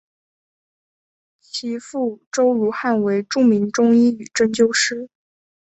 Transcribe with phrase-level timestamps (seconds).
[1.41, 5.09] 其父周汝汉为著名中医与针灸师。